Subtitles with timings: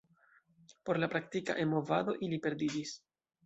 [0.87, 2.99] Por la praktika E-movado ili perdiĝis.